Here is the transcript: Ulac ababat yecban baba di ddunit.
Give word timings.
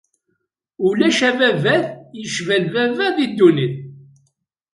Ulac 0.87 1.19
ababat 1.29 1.85
yecban 2.21 2.63
baba 2.73 3.05
di 3.15 3.25
ddunit. 3.31 3.75